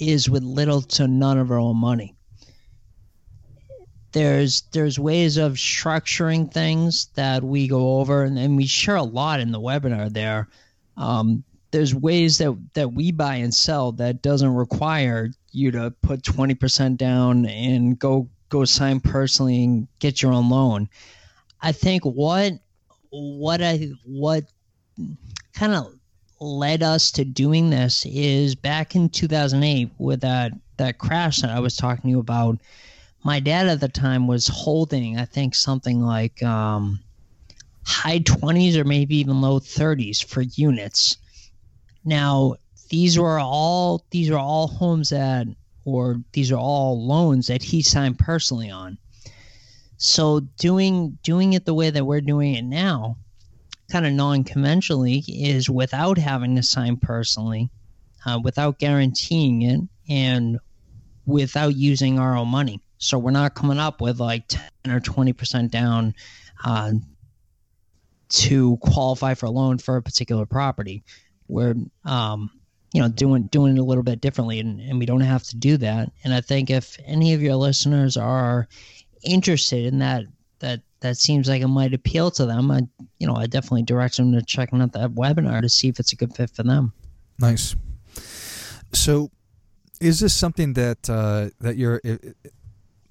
is 0.00 0.30
with 0.30 0.42
little 0.42 0.80
to 0.80 1.06
none 1.08 1.38
of 1.38 1.50
our 1.50 1.58
own 1.58 1.76
money. 1.76 2.14
There's 4.12 4.62
there's 4.72 4.98
ways 4.98 5.36
of 5.36 5.54
structuring 5.54 6.52
things 6.52 7.08
that 7.14 7.42
we 7.42 7.68
go 7.68 7.98
over, 7.98 8.24
and, 8.24 8.38
and 8.38 8.56
we 8.56 8.66
share 8.66 8.96
a 8.96 9.02
lot 9.02 9.40
in 9.40 9.52
the 9.52 9.60
webinar 9.60 10.12
there. 10.12 10.48
Um, 10.96 11.44
there's 11.70 11.94
ways 11.94 12.38
that 12.38 12.56
that 12.74 12.92
we 12.92 13.12
buy 13.12 13.36
and 13.36 13.54
sell 13.54 13.92
that 13.92 14.22
doesn't 14.22 14.54
require 14.54 15.30
you 15.52 15.70
to 15.70 15.90
put 16.02 16.22
20% 16.22 16.96
down 16.96 17.46
and 17.46 17.98
go 17.98 18.28
go 18.48 18.64
sign 18.64 19.00
personally 19.00 19.64
and 19.64 19.88
get 19.98 20.22
your 20.22 20.32
own 20.32 20.48
loan. 20.48 20.88
I 21.60 21.72
think 21.72 22.04
what 22.04 22.54
what 23.10 23.62
I 23.62 23.90
what 24.04 24.44
kind 25.54 25.74
of 25.74 25.94
led 26.40 26.82
us 26.82 27.10
to 27.12 27.24
doing 27.24 27.70
this 27.70 28.06
is 28.06 28.54
back 28.54 28.94
in 28.94 29.08
2008 29.08 29.90
with 29.98 30.20
that 30.20 30.52
that 30.76 30.98
crash 30.98 31.40
that 31.40 31.50
I 31.50 31.60
was 31.60 31.76
talking 31.76 32.02
to 32.02 32.08
you 32.08 32.20
about. 32.20 32.58
My 33.24 33.40
dad 33.40 33.66
at 33.66 33.80
the 33.80 33.88
time 33.88 34.26
was 34.26 34.46
holding, 34.46 35.18
I 35.18 35.24
think, 35.24 35.54
something 35.54 36.00
like 36.00 36.42
um, 36.42 37.00
high 37.84 38.20
20s 38.20 38.76
or 38.76 38.84
maybe 38.84 39.16
even 39.16 39.40
low 39.40 39.58
30s 39.60 40.24
for 40.24 40.42
units. 40.42 41.16
Now, 42.04 42.56
these 42.90 43.18
were 43.18 43.38
all 43.38 44.04
these 44.10 44.30
are 44.30 44.38
all 44.38 44.66
homes 44.66 45.10
that 45.10 45.46
or 45.84 46.22
these 46.32 46.52
are 46.52 46.58
all 46.58 47.06
loans 47.06 47.46
that 47.48 47.62
he 47.62 47.82
signed 47.82 48.18
personally 48.18 48.70
on. 48.70 48.98
So 49.96 50.40
doing 50.58 51.18
doing 51.22 51.54
it 51.54 51.64
the 51.64 51.74
way 51.74 51.90
that 51.90 52.04
we're 52.04 52.20
doing 52.20 52.54
it 52.54 52.64
now, 52.64 53.16
kind 53.90 54.06
of 54.06 54.12
non-conventionally, 54.12 55.24
is 55.26 55.68
without 55.68 56.18
having 56.18 56.56
to 56.56 56.62
sign 56.62 56.98
personally, 56.98 57.70
uh, 58.24 58.38
without 58.42 58.78
guaranteeing 58.78 59.62
it, 59.62 59.80
and 60.08 60.58
without 61.26 61.74
using 61.74 62.18
our 62.18 62.36
own 62.36 62.48
money. 62.48 62.80
So 62.98 63.18
we're 63.18 63.30
not 63.30 63.54
coming 63.54 63.78
up 63.78 64.00
with 64.00 64.20
like 64.20 64.48
ten 64.48 64.70
or 64.90 65.00
twenty 65.00 65.32
percent 65.32 65.72
down 65.72 66.14
uh, 66.64 66.92
to 68.28 68.76
qualify 68.78 69.34
for 69.34 69.46
a 69.46 69.50
loan 69.50 69.78
for 69.78 69.96
a 69.96 70.02
particular 70.02 70.46
property. 70.46 71.04
We're 71.48 71.74
um, 72.04 72.50
you 72.92 73.00
know 73.00 73.08
doing 73.08 73.44
doing 73.44 73.76
it 73.76 73.80
a 73.80 73.84
little 73.84 74.02
bit 74.02 74.20
differently, 74.20 74.60
and, 74.60 74.80
and 74.80 74.98
we 74.98 75.06
don't 75.06 75.20
have 75.20 75.44
to 75.44 75.56
do 75.56 75.76
that. 75.78 76.10
And 76.24 76.34
I 76.34 76.40
think 76.40 76.70
if 76.70 76.98
any 77.04 77.34
of 77.34 77.42
your 77.42 77.56
listeners 77.56 78.16
are 78.16 78.68
interested 79.22 79.86
in 79.86 80.00
that 80.00 80.24
that 80.58 80.80
that 81.00 81.16
seems 81.16 81.48
like 81.48 81.62
it 81.62 81.68
might 81.68 81.94
appeal 81.94 82.30
to 82.32 82.46
them, 82.46 82.70
I 82.70 82.80
you 83.18 83.26
know 83.26 83.36
I 83.36 83.46
definitely 83.46 83.84
direct 83.84 84.16
them 84.16 84.32
to 84.32 84.42
checking 84.42 84.80
out 84.82 84.92
that 84.92 85.10
webinar 85.10 85.62
to 85.62 85.68
see 85.68 85.88
if 85.88 86.00
it's 86.00 86.12
a 86.12 86.16
good 86.16 86.34
fit 86.34 86.50
for 86.50 86.62
them. 86.62 86.92
Nice. 87.38 87.76
So, 88.92 89.30
is 90.00 90.20
this 90.20 90.34
something 90.34 90.72
that 90.74 91.08
uh, 91.08 91.50
that 91.60 91.76
you're? 91.76 92.00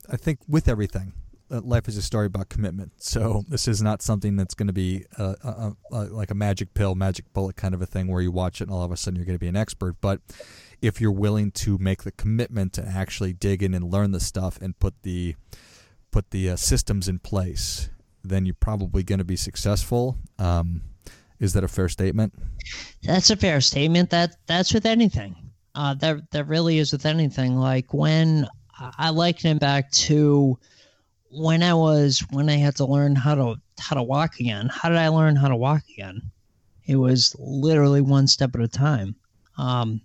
I 0.10 0.18
think 0.18 0.40
with 0.48 0.68
everything, 0.68 1.14
uh, 1.50 1.62
life 1.62 1.88
is 1.88 1.98
a 1.98 2.02
story 2.02 2.26
about 2.26 2.50
commitment. 2.50 2.92
So 2.98 3.44
this 3.48 3.68
is 3.68 3.82
not 3.82 4.02
something 4.02 4.36
that's 4.36 4.54
going 4.54 4.68
to 4.68 4.74
be 4.74 5.06
a, 5.18 5.76
a, 5.92 5.98
like 5.98 6.32
a 6.32 6.36
magic 6.36 6.74
pill, 6.74 6.96
magic 6.96 7.32
bullet 7.34 7.56
kind 7.56 7.74
of 7.74 7.82
a 7.82 7.86
thing 7.86 8.08
where 8.08 8.22
you 8.22 8.32
watch 8.32 8.62
it 8.62 8.66
and 8.66 8.72
all 8.72 8.84
of 8.84 8.92
a 8.92 8.98
sudden 8.98 9.16
you're 9.16 9.26
going 9.26 9.36
to 9.36 9.40
be 9.40 9.48
an 9.48 9.56
expert. 9.56 9.96
But 10.02 10.22
if 10.82 11.00
you're 11.00 11.12
willing 11.12 11.52
to 11.52 11.78
make 11.78 12.04
the 12.04 12.12
commitment 12.12 12.74
to 12.74 12.86
actually 12.86 13.34
dig 13.34 13.64
in 13.64 13.74
and 13.74 13.92
learn 13.92 14.12
the 14.12 14.20
stuff 14.20 14.60
and 14.62 14.78
put 14.78 15.02
the 15.04 15.36
put 16.12 16.32
the 16.32 16.50
uh, 16.52 16.56
systems 16.56 17.08
in 17.08 17.20
place, 17.20 17.90
then 18.24 18.46
you're 18.46 18.56
probably 18.60 19.04
going 19.04 19.20
to 19.20 19.26
be 19.26 19.36
successful. 19.36 20.18
Um, 20.40 20.82
is 21.40 21.54
that 21.54 21.64
a 21.64 21.68
fair 21.68 21.90
statement? 21.90 22.34
That's 23.04 23.30
a 23.30 23.36
fair 23.36 23.62
statement. 23.62 24.10
That 24.10 24.36
that's 24.48 24.74
with 24.74 24.86
anything. 24.86 25.36
Uh, 25.76 25.94
that 25.96 26.32
that 26.32 26.48
really 26.48 26.80
is 26.80 26.92
with 26.92 27.06
anything. 27.06 27.56
Like 27.56 27.94
when 27.94 28.48
I 28.80 29.10
liken 29.10 29.58
it 29.58 29.60
back 29.60 29.92
to 29.92 30.58
when 31.30 31.64
I 31.64 31.74
was 31.74 32.24
when 32.32 32.50
I 32.50 32.56
had 32.56 32.76
to 32.78 32.86
learn 32.86 33.16
how 33.16 33.36
to 33.36 33.56
how 33.80 33.96
to 33.96 34.04
walk 34.04 34.40
again. 34.40 34.70
How 34.72 34.90
did 34.90 34.98
I 34.98 35.10
learn 35.10 35.36
how 35.36 35.48
to 35.48 35.56
walk 35.56 35.84
again? 35.90 36.22
It 36.86 36.96
was 36.96 37.36
literally 37.40 38.02
one 38.02 38.28
step 38.28 38.56
at 38.56 38.62
a 38.62 38.68
time. 38.68 39.16
Um, 39.58 40.02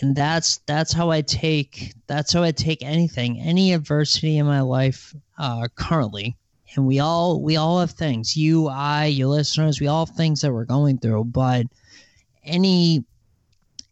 and 0.00 0.14
that's 0.14 0.58
that's 0.66 0.92
how 0.92 1.10
I 1.10 1.22
take 1.22 1.94
that's 2.06 2.32
how 2.32 2.42
I 2.42 2.52
take 2.52 2.82
anything, 2.82 3.40
any 3.40 3.72
adversity 3.72 4.38
in 4.38 4.46
my 4.46 4.60
life 4.60 5.14
uh, 5.38 5.68
currently. 5.74 6.36
And 6.74 6.86
we 6.86 7.00
all 7.00 7.40
we 7.40 7.56
all 7.56 7.80
have 7.80 7.92
things. 7.92 8.36
You, 8.36 8.68
I, 8.68 9.06
your 9.06 9.28
listeners, 9.28 9.80
we 9.80 9.86
all 9.86 10.06
have 10.06 10.14
things 10.14 10.40
that 10.40 10.52
we're 10.52 10.64
going 10.64 10.98
through. 10.98 11.24
But 11.24 11.66
any 12.44 13.04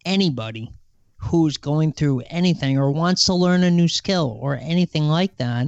anybody 0.05 0.71
who's 1.25 1.57
going 1.57 1.93
through 1.93 2.23
anything 2.27 2.79
or 2.79 2.91
wants 2.91 3.25
to 3.25 3.35
learn 3.35 3.63
a 3.63 3.71
new 3.71 3.89
skill 3.89 4.39
or 4.41 4.57
anything 4.57 5.09
like 5.09 5.37
that 5.39 5.67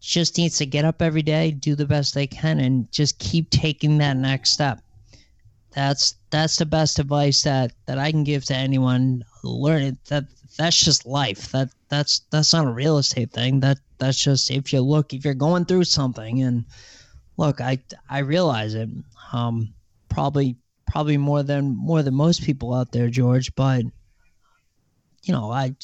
just 0.00 0.38
needs 0.38 0.58
to 0.58 0.66
get 0.66 0.84
up 0.84 1.02
every 1.02 1.22
day, 1.22 1.50
do 1.50 1.74
the 1.74 1.86
best 1.86 2.14
they 2.14 2.26
can, 2.26 2.60
and 2.60 2.90
just 2.92 3.18
keep 3.18 3.50
taking 3.50 3.98
that 3.98 4.16
next 4.16 4.50
step. 4.50 4.80
That's 5.72 6.14
that's 6.30 6.56
the 6.56 6.66
best 6.66 6.98
advice 6.98 7.42
that 7.42 7.72
that 7.86 7.98
I 7.98 8.10
can 8.10 8.24
give 8.24 8.44
to 8.46 8.56
anyone. 8.56 9.24
Learn 9.42 9.82
it. 9.82 10.04
That 10.06 10.24
that's 10.56 10.82
just 10.82 11.06
life. 11.06 11.52
That 11.52 11.70
that's 11.88 12.20
that's 12.30 12.52
not 12.52 12.66
a 12.66 12.72
real 12.72 12.98
estate 12.98 13.32
thing. 13.32 13.60
That 13.60 13.78
that's 13.98 14.22
just 14.22 14.50
if 14.50 14.72
you 14.72 14.80
look 14.80 15.12
if 15.12 15.24
you're 15.24 15.34
going 15.34 15.64
through 15.64 15.84
something 15.84 16.42
and 16.42 16.64
look, 17.36 17.60
I 17.60 17.78
I 18.08 18.20
realize 18.20 18.74
it. 18.74 18.88
Um, 19.32 19.74
probably 20.08 20.56
probably 20.86 21.18
more 21.18 21.42
than 21.42 21.76
more 21.76 22.02
than 22.02 22.14
most 22.14 22.42
people 22.42 22.72
out 22.72 22.92
there, 22.92 23.10
George. 23.10 23.54
But 23.54 23.84
you 25.26 25.34
know, 25.34 25.50
I 25.50 25.74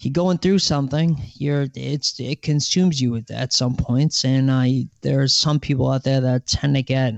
you're 0.00 0.12
going 0.12 0.38
through 0.38 0.58
something 0.58 1.16
you're 1.34 1.66
it's 1.74 2.18
it 2.18 2.42
consumes 2.42 3.00
you 3.00 3.22
at 3.30 3.52
some 3.52 3.76
points. 3.76 4.24
And 4.24 4.50
i 4.50 4.86
there's 5.02 5.36
some 5.36 5.60
people 5.60 5.90
out 5.90 6.04
there 6.04 6.20
that 6.20 6.46
tend 6.46 6.76
to 6.76 6.82
get 6.82 7.14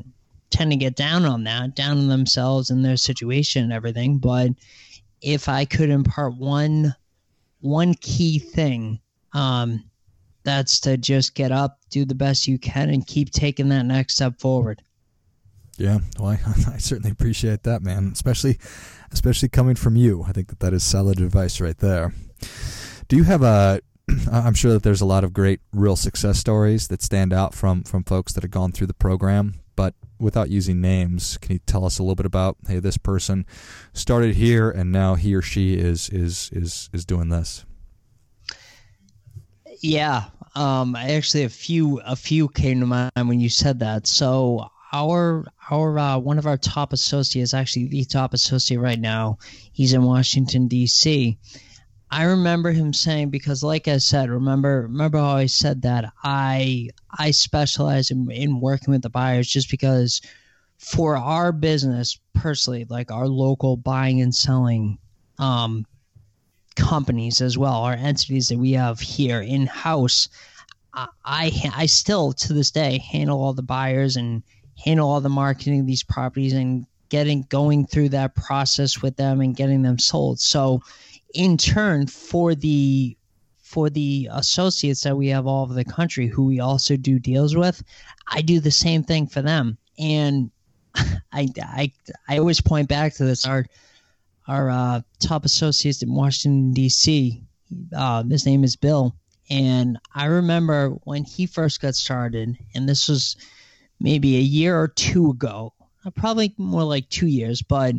tend 0.50 0.70
to 0.70 0.76
get 0.76 0.96
down 0.96 1.24
on 1.24 1.44
that 1.44 1.74
down 1.74 1.98
on 1.98 2.08
themselves 2.08 2.70
and 2.70 2.84
their 2.84 2.96
situation 2.96 3.64
and 3.64 3.72
everything. 3.72 4.18
But 4.18 4.50
if 5.22 5.48
i 5.48 5.64
could 5.64 5.88
impart 5.88 6.36
one 6.36 6.94
one 7.60 7.94
key 7.94 8.38
thing 8.38 9.00
um 9.32 9.82
that's 10.42 10.78
to 10.80 10.98
just 10.98 11.34
get 11.34 11.50
up 11.50 11.78
do 11.88 12.04
the 12.04 12.14
best 12.14 12.46
you 12.46 12.58
can 12.58 12.90
and 12.90 13.06
keep 13.06 13.30
taking 13.30 13.70
that 13.70 13.86
next 13.86 14.16
step 14.16 14.38
forward 14.38 14.82
yeah, 15.76 15.98
well, 16.18 16.28
I, 16.28 16.32
I, 16.74 16.78
certainly 16.78 17.10
appreciate 17.10 17.62
that, 17.64 17.82
man. 17.82 18.10
Especially, 18.12 18.58
especially 19.12 19.48
coming 19.48 19.74
from 19.74 19.96
you. 19.96 20.24
I 20.26 20.32
think 20.32 20.48
that 20.48 20.60
that 20.60 20.72
is 20.72 20.84
solid 20.84 21.20
advice 21.20 21.60
right 21.60 21.76
there. 21.78 22.12
Do 23.08 23.16
you 23.16 23.24
have 23.24 23.42
a? 23.42 23.80
I'm 24.32 24.54
sure 24.54 24.72
that 24.72 24.82
there's 24.82 25.00
a 25.00 25.06
lot 25.06 25.24
of 25.24 25.32
great 25.32 25.60
real 25.72 25.96
success 25.96 26.38
stories 26.38 26.88
that 26.88 27.02
stand 27.02 27.32
out 27.32 27.54
from 27.54 27.82
from 27.82 28.04
folks 28.04 28.32
that 28.34 28.44
have 28.44 28.50
gone 28.50 28.72
through 28.72 28.88
the 28.88 28.94
program. 28.94 29.60
But 29.76 29.94
without 30.20 30.50
using 30.50 30.80
names, 30.80 31.36
can 31.38 31.52
you 31.52 31.58
tell 31.66 31.84
us 31.84 31.98
a 31.98 32.02
little 32.02 32.14
bit 32.14 32.26
about? 32.26 32.56
Hey, 32.68 32.78
this 32.78 32.96
person 32.96 33.44
started 33.92 34.36
here, 34.36 34.70
and 34.70 34.92
now 34.92 35.16
he 35.16 35.34
or 35.34 35.42
she 35.42 35.74
is 35.74 36.08
is 36.10 36.50
is 36.52 36.90
is 36.92 37.04
doing 37.04 37.30
this. 37.30 37.64
Yeah, 39.80 40.24
um, 40.54 40.94
actually, 40.94 41.42
a 41.42 41.48
few 41.48 42.00
a 42.00 42.14
few 42.14 42.48
came 42.48 42.80
to 42.80 42.86
mind 42.86 43.10
when 43.16 43.40
you 43.40 43.48
said 43.48 43.80
that. 43.80 44.06
So 44.06 44.68
our 44.94 45.44
our 45.70 45.98
uh, 45.98 46.18
one 46.18 46.38
of 46.38 46.46
our 46.46 46.56
top 46.56 46.92
associates, 46.92 47.52
actually 47.52 47.88
the 47.88 48.04
top 48.04 48.32
associate 48.32 48.78
right 48.78 49.00
now, 49.00 49.38
he's 49.72 49.92
in 49.92 50.04
Washington 50.04 50.68
D.C. 50.68 51.36
I 52.10 52.22
remember 52.22 52.70
him 52.70 52.92
saying 52.92 53.30
because, 53.30 53.64
like 53.64 53.88
I 53.88 53.98
said, 53.98 54.30
remember 54.30 54.82
remember 54.82 55.18
how 55.18 55.36
I 55.36 55.46
said 55.46 55.82
that 55.82 56.12
I 56.22 56.90
I 57.18 57.32
specialize 57.32 58.12
in, 58.12 58.30
in 58.30 58.60
working 58.60 58.92
with 58.92 59.02
the 59.02 59.10
buyers 59.10 59.48
just 59.48 59.68
because 59.68 60.20
for 60.78 61.16
our 61.16 61.50
business 61.50 62.20
personally, 62.32 62.86
like 62.88 63.10
our 63.10 63.26
local 63.26 63.76
buying 63.76 64.20
and 64.20 64.32
selling 64.34 64.98
um, 65.38 65.86
companies 66.76 67.40
as 67.40 67.58
well, 67.58 67.82
our 67.82 67.94
entities 67.94 68.46
that 68.48 68.58
we 68.58 68.72
have 68.72 69.00
here 69.00 69.40
in 69.40 69.66
house, 69.66 70.28
I 70.94 71.50
I 71.74 71.86
still 71.86 72.32
to 72.34 72.52
this 72.52 72.70
day 72.70 72.98
handle 72.98 73.42
all 73.42 73.54
the 73.54 73.62
buyers 73.62 74.14
and 74.14 74.44
handle 74.82 75.08
all 75.08 75.20
the 75.20 75.28
marketing 75.28 75.80
of 75.80 75.86
these 75.86 76.02
properties 76.02 76.52
and 76.52 76.86
getting 77.08 77.42
going 77.48 77.86
through 77.86 78.08
that 78.08 78.34
process 78.34 79.02
with 79.02 79.16
them 79.16 79.40
and 79.40 79.56
getting 79.56 79.82
them 79.82 79.98
sold. 79.98 80.40
So 80.40 80.82
in 81.34 81.56
turn 81.56 82.06
for 82.06 82.54
the 82.54 83.16
for 83.62 83.90
the 83.90 84.28
associates 84.30 85.02
that 85.02 85.16
we 85.16 85.28
have 85.28 85.46
all 85.46 85.62
over 85.62 85.74
the 85.74 85.84
country 85.84 86.28
who 86.28 86.44
we 86.44 86.60
also 86.60 86.96
do 86.96 87.18
deals 87.18 87.56
with, 87.56 87.82
I 88.28 88.40
do 88.40 88.60
the 88.60 88.70
same 88.70 89.02
thing 89.02 89.26
for 89.26 89.42
them. 89.42 89.78
And 89.98 90.50
I, 90.94 91.48
I, 91.60 91.92
I 92.28 92.38
always 92.38 92.60
point 92.60 92.88
back 92.88 93.14
to 93.14 93.24
this. 93.24 93.46
Our 93.46 93.66
our 94.46 94.70
uh, 94.70 95.00
top 95.20 95.44
associate 95.44 96.02
in 96.02 96.14
Washington 96.14 96.72
D.C. 96.72 97.42
Uh, 97.96 98.22
his 98.24 98.44
name 98.44 98.62
is 98.62 98.76
Bill, 98.76 99.16
and 99.48 99.98
I 100.14 100.26
remember 100.26 100.90
when 101.04 101.24
he 101.24 101.46
first 101.46 101.80
got 101.80 101.94
started, 101.94 102.58
and 102.74 102.88
this 102.88 103.08
was 103.08 103.36
maybe 104.00 104.36
a 104.36 104.40
year 104.40 104.78
or 104.78 104.88
two 104.88 105.30
ago, 105.30 105.72
uh, 106.04 106.10
probably 106.10 106.54
more 106.58 106.84
like 106.84 107.08
two 107.08 107.26
years, 107.26 107.62
but 107.62 107.94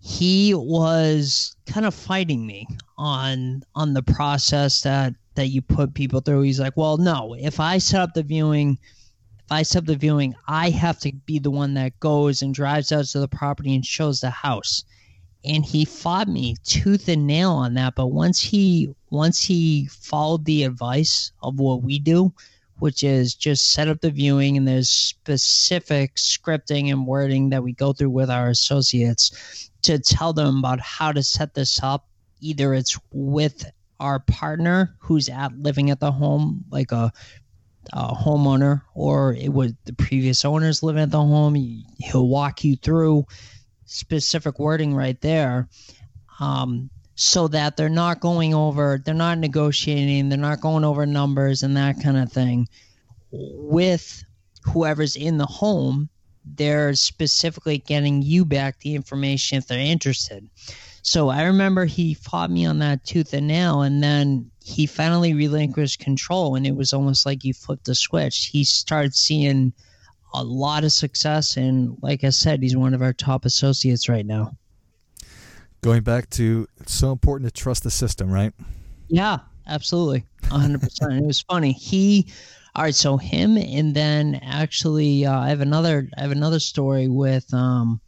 he 0.00 0.54
was 0.54 1.54
kind 1.66 1.84
of 1.84 1.94
fighting 1.94 2.46
me 2.46 2.66
on 2.96 3.62
on 3.74 3.92
the 3.92 4.02
process 4.02 4.80
that 4.82 5.14
that 5.34 5.48
you 5.48 5.62
put 5.62 5.94
people 5.94 6.20
through. 6.20 6.42
He's 6.42 6.60
like, 6.60 6.76
"Well, 6.76 6.96
no, 6.96 7.34
if 7.34 7.60
I 7.60 7.78
set 7.78 8.00
up 8.00 8.14
the 8.14 8.22
viewing, 8.22 8.78
if 9.38 9.52
I 9.52 9.62
set 9.62 9.80
up 9.80 9.86
the 9.86 9.96
viewing, 9.96 10.34
I 10.48 10.70
have 10.70 10.98
to 11.00 11.12
be 11.26 11.38
the 11.38 11.50
one 11.50 11.74
that 11.74 11.98
goes 12.00 12.42
and 12.42 12.54
drives 12.54 12.92
out 12.92 13.06
to 13.06 13.20
the 13.20 13.28
property 13.28 13.74
and 13.74 13.84
shows 13.84 14.20
the 14.20 14.30
house." 14.30 14.84
And 15.44 15.64
he 15.64 15.84
fought 15.84 16.28
me 16.28 16.56
tooth 16.64 17.08
and 17.08 17.26
nail 17.26 17.52
on 17.52 17.74
that, 17.74 17.94
but 17.94 18.08
once 18.08 18.40
he 18.40 18.94
once 19.10 19.42
he 19.42 19.86
followed 19.86 20.44
the 20.44 20.64
advice 20.64 21.32
of 21.42 21.58
what 21.58 21.82
we 21.82 21.98
do, 21.98 22.32
which 22.80 23.02
is 23.02 23.34
just 23.34 23.70
set 23.72 23.88
up 23.88 24.00
the 24.00 24.10
viewing 24.10 24.56
and 24.56 24.66
there's 24.66 24.88
specific 24.88 26.16
scripting 26.16 26.90
and 26.90 27.06
wording 27.06 27.50
that 27.50 27.62
we 27.62 27.72
go 27.72 27.92
through 27.92 28.10
with 28.10 28.30
our 28.30 28.48
associates 28.48 29.70
to 29.82 29.98
tell 29.98 30.32
them 30.32 30.58
about 30.58 30.80
how 30.80 31.12
to 31.12 31.22
set 31.22 31.54
this 31.54 31.80
up. 31.82 32.06
Either 32.40 32.74
it's 32.74 32.98
with 33.12 33.70
our 34.00 34.18
partner 34.20 34.96
who's 34.98 35.28
at 35.28 35.56
living 35.58 35.90
at 35.90 36.00
the 36.00 36.10
home, 36.10 36.64
like 36.70 36.90
a, 36.90 37.12
a 37.92 38.14
homeowner, 38.14 38.82
or 38.94 39.34
it 39.34 39.52
was 39.52 39.72
the 39.84 39.92
previous 39.92 40.44
owners 40.44 40.82
living 40.82 41.02
at 41.02 41.10
the 41.10 41.18
home. 41.18 41.54
He'll 41.98 42.28
walk 42.28 42.64
you 42.64 42.76
through 42.76 43.26
specific 43.84 44.58
wording 44.58 44.94
right 44.94 45.20
there. 45.20 45.68
Um, 46.38 46.90
so 47.20 47.48
that 47.48 47.76
they're 47.76 47.88
not 47.88 48.20
going 48.20 48.54
over, 48.54 49.00
they're 49.04 49.14
not 49.14 49.38
negotiating, 49.38 50.28
they're 50.28 50.38
not 50.38 50.60
going 50.60 50.84
over 50.84 51.04
numbers 51.06 51.62
and 51.62 51.76
that 51.76 52.02
kind 52.02 52.16
of 52.16 52.32
thing 52.32 52.68
with 53.30 54.24
whoever's 54.64 55.16
in 55.16 55.38
the 55.38 55.46
home 55.46 56.08
they're 56.44 56.94
specifically 56.94 57.78
getting 57.78 58.22
you 58.22 58.44
back 58.44 58.78
the 58.80 58.94
information 58.94 59.58
if 59.58 59.66
they're 59.66 59.78
interested. 59.78 60.48
So 61.02 61.28
I 61.28 61.44
remember 61.44 61.84
he 61.84 62.14
fought 62.14 62.50
me 62.50 62.66
on 62.66 62.78
that 62.80 63.04
tooth 63.04 63.32
and 63.32 63.46
nail, 63.46 63.82
and 63.82 64.02
then 64.02 64.50
he 64.62 64.86
finally 64.86 65.32
relinquished 65.32 66.00
control, 66.00 66.56
and 66.56 66.66
it 66.66 66.76
was 66.76 66.92
almost 66.92 67.24
like 67.24 67.42
he 67.42 67.52
flipped 67.52 67.88
a 67.88 67.94
switch. 67.94 68.50
He 68.52 68.64
started 68.64 69.14
seeing 69.14 69.72
a 70.34 70.44
lot 70.44 70.84
of 70.84 70.92
success, 70.92 71.56
and 71.56 71.96
like 72.02 72.24
I 72.24 72.30
said, 72.30 72.62
he's 72.62 72.76
one 72.76 72.94
of 72.94 73.02
our 73.02 73.12
top 73.12 73.44
associates 73.44 74.08
right 74.08 74.26
now. 74.26 74.52
Going 75.82 76.02
back 76.02 76.28
to 76.30 76.66
it's 76.78 76.94
so 76.94 77.12
important 77.12 77.52
to 77.52 77.60
trust 77.62 77.82
the 77.84 77.90
system, 77.90 78.30
right? 78.30 78.52
Yeah, 79.08 79.38
absolutely, 79.66 80.26
hundred 80.44 80.82
percent. 80.82 81.14
It 81.14 81.26
was 81.26 81.40
funny. 81.40 81.72
He 81.72 82.26
all 82.74 82.84
right, 82.84 82.94
so 82.94 83.16
him, 83.16 83.56
and 83.56 83.94
then 83.94 84.36
actually, 84.42 85.26
uh, 85.26 85.40
I 85.40 85.48
have 85.48 85.60
another. 85.60 86.08
I 86.16 86.20
have 86.20 86.30
another 86.30 86.60
story 86.60 87.08
with 87.08 87.52
um, 87.52 88.00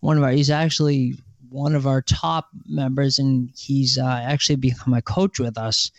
one 0.00 0.18
of 0.18 0.22
our. 0.22 0.30
He's 0.30 0.50
actually 0.50 1.14
one 1.48 1.74
of 1.74 1.86
our 1.86 2.02
top 2.02 2.48
members, 2.66 3.18
and 3.18 3.50
he's 3.56 3.96
uh, 3.96 4.20
actually 4.22 4.56
become 4.56 4.92
a 4.92 5.00
coach 5.00 5.38
with 5.38 5.56
us. 5.56 5.90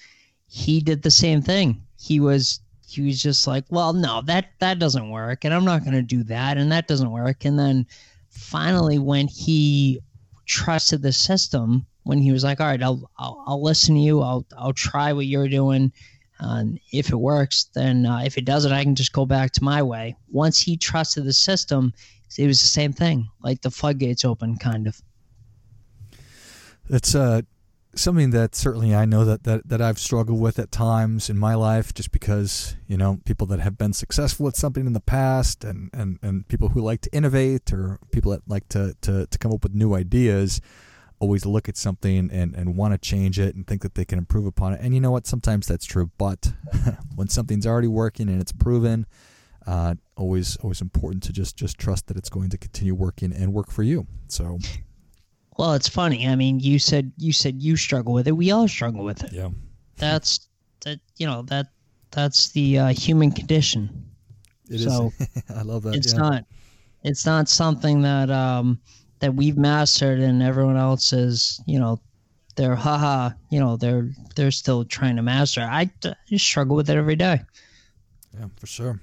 He 0.47 0.79
did 0.79 1.01
the 1.01 1.11
same 1.11 1.41
thing. 1.41 1.81
He 1.99 2.19
was 2.19 2.59
he 2.87 3.01
was 3.01 3.19
just 3.19 3.47
like, 3.47 3.65
well, 3.69 3.93
no, 3.93 4.21
that 4.25 4.51
that 4.59 4.77
doesn't 4.77 5.09
work, 5.09 5.43
and 5.43 5.53
I'm 5.53 5.65
not 5.65 5.83
going 5.83 5.95
to 5.95 6.03
do 6.03 6.23
that, 6.25 6.57
and 6.57 6.71
that 6.71 6.87
doesn't 6.87 7.11
work. 7.11 7.45
And 7.45 7.57
then 7.57 7.87
finally, 8.29 8.99
when 8.99 9.27
he 9.27 10.01
trusted 10.45 11.01
the 11.01 11.11
system, 11.11 11.85
when 12.03 12.19
he 12.19 12.31
was 12.31 12.43
like, 12.43 12.59
all 12.59 12.67
right, 12.67 12.83
I'll 12.83 13.09
I'll, 13.17 13.43
I'll 13.47 13.63
listen 13.63 13.95
to 13.95 14.01
you. 14.01 14.21
I'll 14.21 14.45
I'll 14.57 14.73
try 14.73 15.13
what 15.13 15.25
you're 15.25 15.47
doing 15.47 15.91
and 16.43 16.79
if 16.91 17.09
it 17.09 17.15
works, 17.15 17.69
then 17.73 18.05
uh, 18.05 18.21
if 18.25 18.37
it 18.37 18.45
doesn't, 18.45 18.71
I 18.71 18.83
can 18.83 18.95
just 18.95 19.13
go 19.13 19.25
back 19.25 19.51
to 19.53 19.63
my 19.63 19.81
way. 19.81 20.17
Once 20.29 20.59
he 20.59 20.75
trusted 20.75 21.23
the 21.23 21.33
system, 21.33 21.93
it 22.37 22.47
was 22.47 22.61
the 22.61 22.67
same 22.67 22.91
thing, 22.91 23.29
like 23.41 23.61
the 23.61 23.71
floodgates 23.71 24.25
open, 24.25 24.57
kind 24.57 24.87
of. 24.87 25.01
It's 26.89 27.15
uh, 27.15 27.43
something 27.95 28.31
that 28.31 28.55
certainly 28.55 28.95
I 28.95 29.05
know 29.05 29.25
that, 29.25 29.43
that, 29.43 29.67
that 29.67 29.81
I've 29.81 29.99
struggled 29.99 30.39
with 30.39 30.59
at 30.59 30.71
times 30.71 31.29
in 31.29 31.37
my 31.37 31.55
life, 31.55 31.93
just 31.93 32.11
because 32.11 32.75
you 32.87 32.97
know 32.97 33.19
people 33.25 33.47
that 33.47 33.59
have 33.59 33.77
been 33.77 33.93
successful 33.93 34.47
at 34.47 34.55
something 34.55 34.85
in 34.85 34.93
the 34.93 34.99
past, 34.99 35.63
and, 35.63 35.89
and, 35.93 36.19
and 36.21 36.47
people 36.47 36.69
who 36.69 36.81
like 36.81 37.01
to 37.01 37.13
innovate, 37.13 37.71
or 37.71 37.99
people 38.11 38.31
that 38.31 38.41
like 38.47 38.67
to, 38.69 38.95
to, 39.01 39.27
to 39.27 39.37
come 39.37 39.51
up 39.51 39.63
with 39.63 39.73
new 39.73 39.93
ideas 39.93 40.61
always 41.19 41.45
look 41.45 41.69
at 41.69 41.77
something 41.77 42.29
and, 42.31 42.53
and 42.53 42.75
want 42.75 42.93
to 42.93 42.97
change 42.97 43.39
it 43.39 43.55
and 43.55 43.65
think 43.65 43.81
that 43.81 43.95
they 43.95 44.03
can 44.03 44.17
improve 44.17 44.45
upon 44.45 44.73
it. 44.73 44.81
And 44.81 44.93
you 44.93 44.99
know 44.99 45.11
what? 45.11 45.25
Sometimes 45.25 45.67
that's 45.67 45.85
true. 45.85 46.11
But 46.17 46.51
when 47.15 47.29
something's 47.29 47.65
already 47.65 47.87
working 47.87 48.27
and 48.27 48.41
it's 48.41 48.51
proven, 48.51 49.05
uh, 49.65 49.95
always 50.17 50.57
always 50.57 50.81
important 50.81 51.23
to 51.23 51.31
just 51.31 51.55
just 51.55 51.77
trust 51.77 52.07
that 52.07 52.17
it's 52.17 52.29
going 52.29 52.49
to 52.49 52.57
continue 52.57 52.93
working 52.93 53.31
and 53.31 53.53
work 53.53 53.71
for 53.71 53.83
you. 53.83 54.07
So. 54.27 54.59
Well, 55.57 55.73
it's 55.73 55.87
funny. 55.87 56.27
I 56.27 56.35
mean, 56.35 56.59
you 56.59 56.79
said 56.79 57.11
you 57.17 57.31
said 57.31 57.61
you 57.61 57.75
struggle 57.75 58.13
with 58.13 58.27
it. 58.27 58.31
We 58.31 58.51
all 58.51 58.67
struggle 58.67 59.03
with 59.03 59.23
it. 59.23 59.33
Yeah. 59.33 59.49
That's 59.97 60.47
that. 60.81 60.99
You 61.17 61.27
know 61.27 61.43
that 61.43 61.67
that's 62.11 62.49
the 62.49 62.79
uh, 62.79 62.87
human 62.89 63.31
condition. 63.31 64.05
It 64.69 64.79
so 64.79 65.11
is. 65.19 65.43
I 65.55 65.61
love 65.61 65.83
that. 65.83 65.95
It's 65.95 66.13
yeah. 66.13 66.19
not. 66.19 66.45
It's 67.03 67.25
not 67.25 67.49
something 67.49 68.01
that 68.01 68.31
um, 68.31 68.79
that 69.23 69.33
we've 69.33 69.57
mastered 69.57 70.19
and 70.19 70.43
everyone 70.43 70.75
else 70.75 71.13
is 71.13 71.61
you 71.65 71.79
know 71.79 71.97
they're 72.57 72.75
haha 72.75 73.29
you 73.49 73.57
know 73.57 73.77
they're 73.77 74.09
they're 74.35 74.51
still 74.51 74.83
trying 74.83 75.15
to 75.15 75.21
master 75.21 75.61
I, 75.61 75.89
I 76.03 76.35
struggle 76.35 76.75
with 76.75 76.89
it 76.89 76.97
every 76.97 77.15
day 77.15 77.39
yeah 78.37 78.47
for 78.57 78.67
sure 78.67 78.99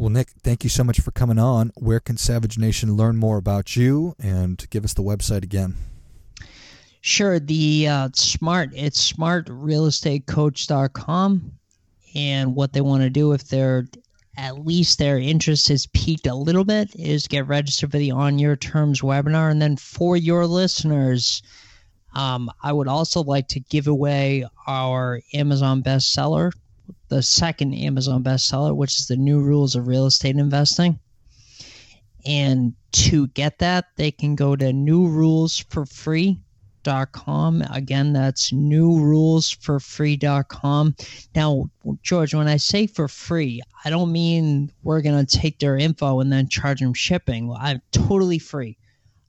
well 0.00 0.08
nick 0.08 0.30
thank 0.42 0.64
you 0.64 0.70
so 0.70 0.82
much 0.82 0.98
for 0.98 1.10
coming 1.10 1.38
on. 1.38 1.72
Where 1.76 2.00
can 2.00 2.16
savage 2.16 2.56
nation 2.56 2.96
learn 2.96 3.18
more 3.18 3.36
about 3.36 3.76
you 3.76 4.16
and 4.18 4.66
give 4.70 4.82
us 4.82 4.94
the 4.94 5.02
website 5.02 5.42
again? 5.42 5.74
Sure 7.02 7.38
the 7.38 7.86
uh, 7.86 8.08
smart 8.14 8.70
it's 8.74 9.12
smartrealestatecoach.com 9.12 11.52
and 12.14 12.54
what 12.54 12.72
they 12.72 12.80
want 12.80 13.02
to 13.02 13.10
do 13.10 13.32
if 13.32 13.48
they're 13.48 13.86
at 14.38 14.64
least 14.64 14.98
their 14.98 15.18
interest 15.18 15.68
has 15.68 15.84
peaked 15.88 16.26
a 16.26 16.34
little 16.34 16.64
bit 16.64 16.96
is 16.96 17.28
get 17.28 17.46
registered 17.46 17.90
for 17.90 17.98
the 17.98 18.10
on 18.10 18.38
your 18.38 18.56
terms 18.56 19.02
webinar. 19.02 19.50
And 19.50 19.60
then 19.60 19.76
for 19.76 20.16
your 20.16 20.46
listeners 20.46 21.42
um, 22.14 22.50
i 22.62 22.72
would 22.72 22.88
also 22.88 23.22
like 23.22 23.48
to 23.48 23.60
give 23.60 23.86
away 23.86 24.46
our 24.66 25.20
amazon 25.34 25.82
bestseller 25.82 26.52
the 27.08 27.22
second 27.22 27.74
amazon 27.74 28.22
bestseller 28.22 28.74
which 28.74 28.98
is 28.98 29.06
the 29.06 29.16
new 29.16 29.40
rules 29.40 29.74
of 29.74 29.86
real 29.86 30.06
estate 30.06 30.36
investing 30.36 30.98
and 32.26 32.74
to 32.92 33.28
get 33.28 33.58
that 33.58 33.86
they 33.96 34.10
can 34.10 34.34
go 34.34 34.56
to 34.56 34.72
new 34.72 35.06
rules 35.06 35.58
for 35.58 35.86
free. 35.86 36.40
Again, 36.82 38.14
that's 38.14 38.52
newrulesforfree.com. 38.52 40.96
Now, 41.34 41.70
George, 42.02 42.34
when 42.34 42.48
I 42.48 42.56
say 42.56 42.86
for 42.86 43.06
free, 43.06 43.60
I 43.84 43.90
don't 43.90 44.10
mean 44.10 44.72
we're 44.82 45.02
going 45.02 45.26
to 45.26 45.38
take 45.38 45.58
their 45.58 45.76
info 45.76 46.20
and 46.20 46.32
then 46.32 46.48
charge 46.48 46.80
them 46.80 46.94
shipping. 46.94 47.54
I'm 47.54 47.82
totally 47.92 48.38
free. 48.38 48.78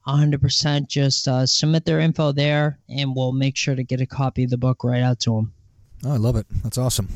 100% 0.07 0.87
just 0.87 1.27
uh, 1.27 1.45
submit 1.45 1.83
their 1.83 1.99
info 1.99 2.31
there 2.31 2.79
and 2.87 3.13
we'll 3.13 3.33
make 3.33 3.57
sure 3.57 3.75
to 3.75 3.83
get 3.83 3.99
a 3.99 4.05
copy 4.05 4.45
of 4.45 4.49
the 4.49 4.57
book 4.57 4.85
right 4.85 5.03
out 5.03 5.19
to 5.21 5.35
them. 5.35 5.51
Oh, 6.03 6.13
I 6.13 6.17
love 6.17 6.35
it. 6.35 6.47
That's 6.63 6.77
awesome. 6.77 7.09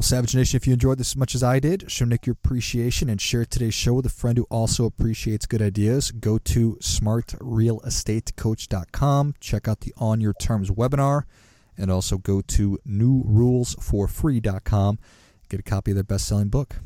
Well, 0.00 0.06
Savage 0.06 0.34
Nation, 0.34 0.56
if 0.56 0.66
you 0.66 0.72
enjoyed 0.72 0.96
this 0.96 1.12
as 1.12 1.16
much 1.16 1.34
as 1.34 1.42
I 1.42 1.60
did, 1.60 1.90
show 1.90 2.06
Nick 2.06 2.26
your 2.26 2.32
appreciation 2.32 3.10
and 3.10 3.20
share 3.20 3.44
today's 3.44 3.74
show 3.74 3.92
with 3.94 4.06
a 4.06 4.10
friend 4.10 4.38
who 4.38 4.44
also 4.44 4.86
appreciates 4.86 5.44
good 5.44 5.60
ideas. 5.60 6.10
Go 6.10 6.38
to 6.38 6.78
smartrealestatecoach.com, 6.80 9.34
check 9.40 9.68
out 9.68 9.80
the 9.80 9.92
On 9.98 10.22
Your 10.22 10.32
Terms 10.32 10.70
webinar, 10.70 11.24
and 11.76 11.90
also 11.90 12.16
go 12.16 12.40
to 12.40 12.78
newrulesforfree.com, 12.88 14.98
get 15.50 15.60
a 15.60 15.62
copy 15.62 15.90
of 15.90 15.96
their 15.96 16.04
best 16.04 16.26
selling 16.26 16.48
book. 16.48 16.76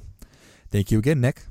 Thank 0.73 0.91
you 0.91 0.99
again, 0.99 1.21
Nick. 1.21 1.45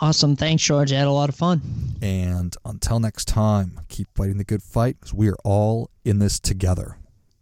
Awesome. 0.00 0.36
Thanks, 0.36 0.62
George. 0.62 0.90
I 0.90 0.96
had 0.96 1.06
a 1.06 1.12
lot 1.12 1.28
of 1.28 1.34
fun. 1.34 1.60
And 2.00 2.56
until 2.64 2.98
next 2.98 3.28
time, 3.28 3.78
keep 3.88 4.08
fighting 4.16 4.38
the 4.38 4.44
good 4.44 4.62
fight 4.62 4.98
because 4.98 5.12
we 5.12 5.28
are 5.28 5.36
all 5.44 5.90
in 6.02 6.18
this 6.18 6.40
together. 6.40 6.96